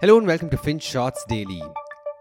[0.00, 1.60] Hello and welcome to FinShots Daily.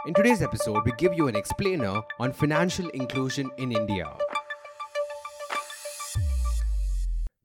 [0.07, 4.11] In today's episode, we give you an explainer on financial inclusion in India.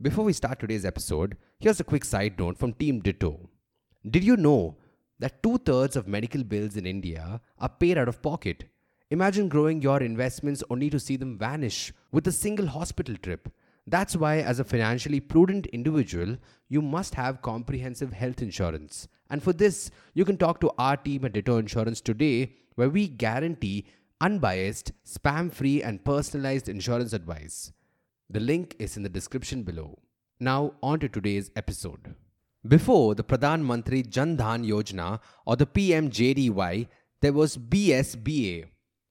[0.00, 3.50] Before we start today's episode, here's a quick side note from Team Ditto.
[4.08, 4.78] Did you know
[5.18, 8.64] that two thirds of medical bills in India are paid out of pocket?
[9.10, 13.50] Imagine growing your investments only to see them vanish with a single hospital trip.
[13.86, 16.36] That's why, as a financially prudent individual,
[16.68, 19.08] you must have comprehensive health insurance.
[19.28, 23.08] And for this, you can talk to our team at Ditto Insurance today, where we
[23.08, 23.86] guarantee
[24.20, 27.72] unbiased, spam free, and personalized insurance advice.
[28.30, 29.98] The link is in the description below.
[30.38, 32.14] Now, on to today's episode.
[32.66, 36.86] Before the Pradhan Mantri Jan Dhan Yojana or the PMJDY,
[37.20, 38.66] there was BSBA.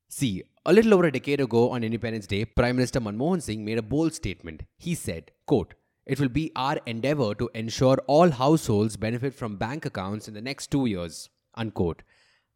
[0.08, 3.80] See, a little over a decade ago on Independence Day, Prime Minister Manmohan Singh made
[3.80, 4.62] a bold statement.
[4.78, 5.74] He said, quote,
[6.06, 10.42] it will be our endeavor to ensure all households benefit from bank accounts in the
[10.42, 11.30] next two years.
[11.56, 12.04] Unquote.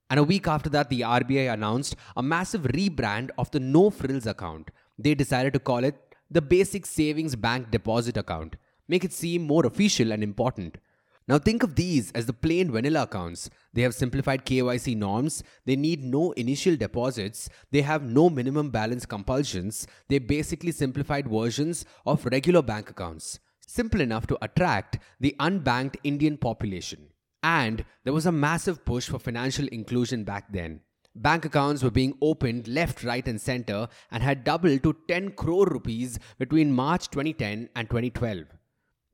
[0.09, 4.27] And a week after that, the RBI announced a massive rebrand of the No Frills
[4.27, 4.69] account.
[4.99, 5.95] They decided to call it
[6.29, 8.55] the Basic Savings Bank Deposit Account,
[8.87, 10.77] make it seem more official and important.
[11.27, 13.49] Now think of these as the plain vanilla accounts.
[13.73, 19.07] They have simplified KYC norms, they need no initial deposits, they have no minimum balance
[19.07, 23.39] compulsions, they're basically simplified versions of regular bank accounts.
[23.65, 27.07] Simple enough to attract the unbanked Indian population.
[27.41, 30.81] And there was a massive push for financial inclusion back then.
[31.15, 35.65] Bank accounts were being opened left, right, and center and had doubled to 10 crore
[35.65, 38.45] rupees between March 2010 and 2012.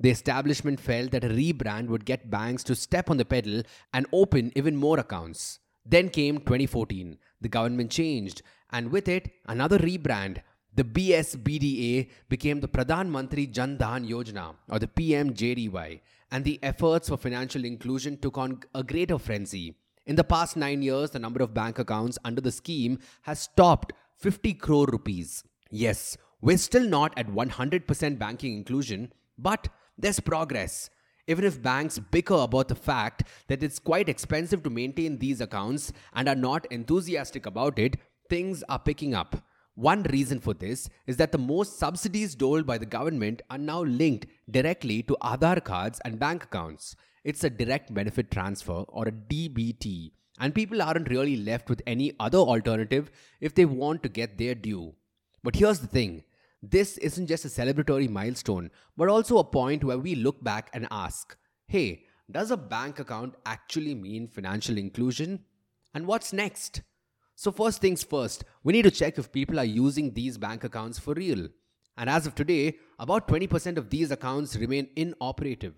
[0.02, 3.61] The establishment felt that a rebrand would get banks to step on the pedal
[3.94, 5.59] and open even more accounts.
[5.85, 7.19] Then came 2014.
[7.39, 8.41] The government changed,
[8.72, 10.39] and with it, another rebrand.
[10.73, 15.99] The BSBDA became the Pradhan Mantri Jan Dhan Yojana, or the PMJDY,
[16.31, 19.75] and the efforts for financial inclusion took on a greater frenzy.
[20.07, 23.94] In the past nine years, the number of bank accounts under the scheme has topped
[24.17, 25.44] 50 crore rupees.
[25.69, 29.67] Yes, we're still not at 100% banking inclusion, but
[30.01, 30.89] there's progress.
[31.28, 35.94] Even if banks bicker about the fact that it's quite expensive to maintain these accounts
[36.13, 37.97] and are not enthusiastic about it,
[38.29, 39.44] things are picking up.
[39.75, 43.84] One reason for this is that the most subsidies doled by the government are now
[43.84, 46.95] linked directly to Aadhaar cards and bank accounts.
[47.23, 52.13] It's a direct benefit transfer or a DBT, and people aren't really left with any
[52.19, 54.95] other alternative if they want to get their due.
[55.44, 56.23] But here's the thing
[56.61, 60.88] this isn't just a celebratory milestone, but also a point where we look back and
[60.91, 61.35] ask
[61.67, 65.39] hey, does a bank account actually mean financial inclusion?
[65.94, 66.81] And what's next?
[67.35, 70.99] So, first things first, we need to check if people are using these bank accounts
[70.99, 71.47] for real.
[71.97, 75.73] And as of today, about 20% of these accounts remain inoperative.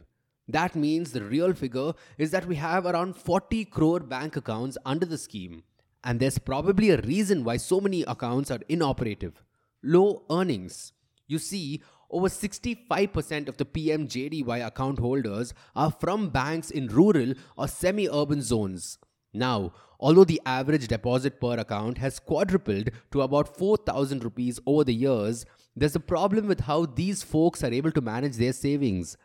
[0.48, 5.06] That means the real figure is that we have around 40 crore bank accounts under
[5.06, 5.64] the scheme.
[6.04, 9.42] And there's probably a reason why so many accounts are inoperative
[9.84, 10.94] low earnings.
[11.28, 17.68] You see, over 65% of the PMJDY account holders are from banks in rural or
[17.68, 19.00] semi urban zones.
[19.34, 24.94] Now, although the average deposit per account has quadrupled to about 4000 rupees over the
[24.94, 25.46] years,
[25.76, 29.18] there's a problem with how these folks are able to manage their savings.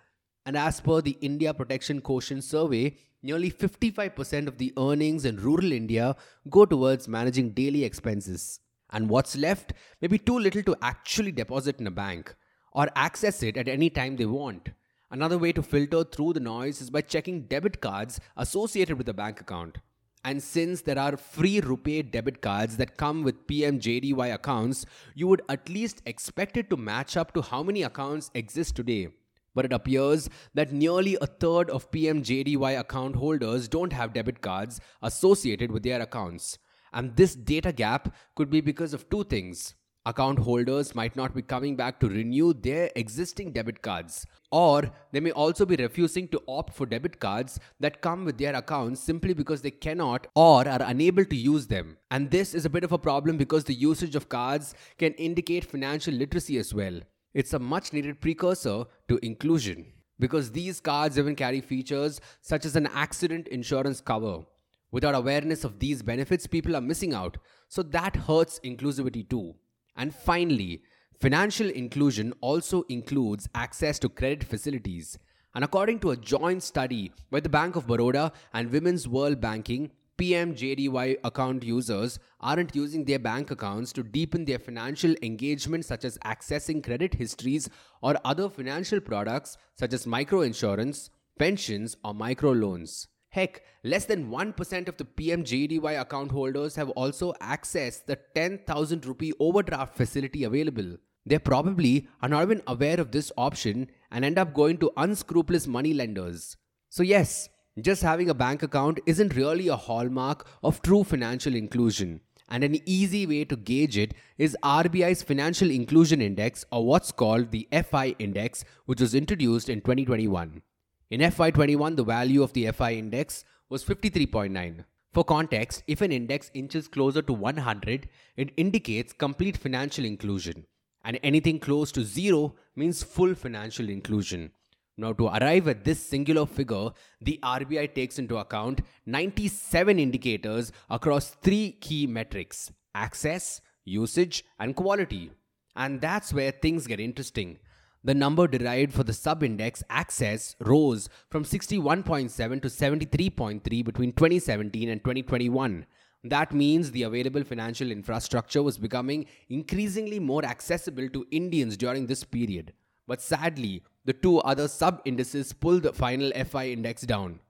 [0.46, 5.72] And as per the India Protection Quotient survey, nearly 55% of the earnings in rural
[5.72, 6.16] India
[6.48, 8.60] go towards managing daily expenses.
[8.90, 12.34] And what's left may be too little to actually deposit in a bank
[12.72, 14.70] or access it at any time they want.
[15.10, 19.14] Another way to filter through the noise is by checking debit cards associated with a
[19.14, 19.78] bank account.
[20.24, 24.84] And since there are free RuPay debit cards that come with PMJDY accounts,
[25.14, 29.08] you would at least expect it to match up to how many accounts exist today.
[29.54, 34.80] But it appears that nearly a third of PMJDY account holders don't have debit cards
[35.02, 36.58] associated with their accounts.
[36.92, 39.74] And this data gap could be because of two things.
[40.06, 45.20] Account holders might not be coming back to renew their existing debit cards, or they
[45.20, 49.34] may also be refusing to opt for debit cards that come with their accounts simply
[49.34, 51.98] because they cannot or are unable to use them.
[52.10, 55.66] And this is a bit of a problem because the usage of cards can indicate
[55.66, 57.00] financial literacy as well.
[57.34, 62.76] It's a much needed precursor to inclusion because these cards even carry features such as
[62.76, 64.44] an accident insurance cover
[64.90, 67.36] Without awareness of these benefits, people are missing out.
[67.68, 69.54] So that hurts inclusivity too.
[69.96, 70.82] And finally,
[71.20, 75.18] financial inclusion also includes access to credit facilities.
[75.54, 79.90] And according to a joint study by the Bank of Baroda and Women's World Banking,
[80.18, 86.18] PMJDY account users aren't using their bank accounts to deepen their financial engagement, such as
[86.18, 87.68] accessing credit histories
[88.02, 93.06] or other financial products such as micro insurance, pensions, or micro loans.
[93.30, 99.32] Heck, less than 1% of the PMJDY account holders have also accessed the 10,000 rupee
[99.38, 100.96] overdraft facility available.
[101.26, 105.66] They probably are not even aware of this option and end up going to unscrupulous
[105.66, 106.56] money lenders.
[106.88, 112.22] So, yes, just having a bank account isn't really a hallmark of true financial inclusion.
[112.48, 117.50] And an easy way to gauge it is RBI's Financial Inclusion Index, or what's called
[117.50, 120.62] the FI Index, which was introduced in 2021.
[121.10, 124.84] In FY21, the value of the FI index was 53.9.
[125.14, 130.66] For context, if an index inches closer to 100, it indicates complete financial inclusion,
[131.02, 134.50] and anything close to zero means full financial inclusion.
[134.98, 136.90] Now, to arrive at this singular figure,
[137.22, 145.30] the RBI takes into account 97 indicators across three key metrics access, usage, and quality.
[145.74, 147.58] And that's where things get interesting
[148.04, 155.02] the number derived for the sub-index access rose from 61.7 to 73.3 between 2017 and
[155.02, 155.86] 2021.
[156.24, 162.24] That means the available financial infrastructure was becoming increasingly more accessible to Indians during this
[162.24, 162.72] period.
[163.06, 167.40] But sadly, the two other sub indices pulled the final FI index down.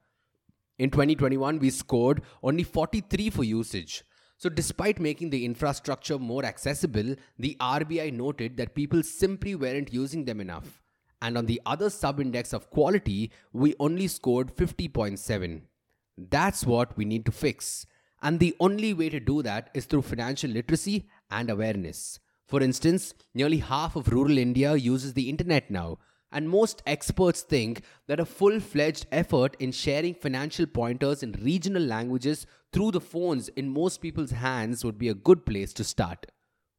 [0.79, 4.05] In 2021, we scored only 43 for usage,
[4.41, 10.27] so, despite making the infrastructure more accessible, the RBI noted that people simply weren't using
[10.27, 10.81] them enough.
[11.21, 15.63] And on the other sub index of quality, we only scored 50.7.
[16.17, 17.85] That's what we need to fix.
[18.23, 22.21] And the only way to do that is through financial literacy and awareness.
[22.47, 25.99] For instance, nearly half of rural India uses the internet now,
[26.33, 31.83] and most experts think that a full fledged effort in sharing financial pointers in regional
[31.83, 36.27] languages through the phones in most people's hands would be a good place to start.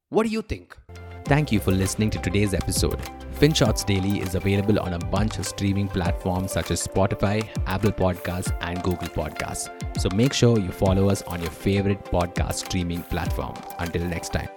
[0.08, 0.76] What do you think?
[1.24, 2.98] Thank you for listening to today's episode.
[3.38, 8.52] FinShots Daily is available on a bunch of streaming platforms such as Spotify, Apple Podcasts,
[8.60, 9.70] and Google Podcasts.
[10.00, 13.54] So make sure you follow us on your favorite podcast streaming platform.
[13.78, 14.48] Until next time.